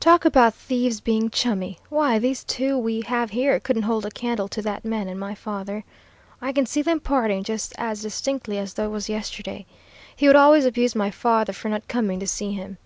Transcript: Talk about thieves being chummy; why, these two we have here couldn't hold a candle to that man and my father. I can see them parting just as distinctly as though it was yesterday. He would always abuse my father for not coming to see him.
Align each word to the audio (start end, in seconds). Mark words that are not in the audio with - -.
Talk 0.00 0.24
about 0.24 0.54
thieves 0.54 1.00
being 1.00 1.30
chummy; 1.30 1.78
why, 1.88 2.18
these 2.18 2.42
two 2.42 2.76
we 2.76 3.02
have 3.02 3.30
here 3.30 3.60
couldn't 3.60 3.84
hold 3.84 4.04
a 4.04 4.10
candle 4.10 4.48
to 4.48 4.60
that 4.62 4.84
man 4.84 5.06
and 5.06 5.20
my 5.20 5.36
father. 5.36 5.84
I 6.42 6.50
can 6.50 6.66
see 6.66 6.82
them 6.82 6.98
parting 6.98 7.44
just 7.44 7.72
as 7.78 8.02
distinctly 8.02 8.58
as 8.58 8.74
though 8.74 8.86
it 8.86 8.90
was 8.90 9.08
yesterday. 9.08 9.66
He 10.16 10.26
would 10.26 10.34
always 10.34 10.64
abuse 10.64 10.96
my 10.96 11.12
father 11.12 11.52
for 11.52 11.68
not 11.68 11.86
coming 11.86 12.18
to 12.18 12.26
see 12.26 12.54
him. 12.54 12.78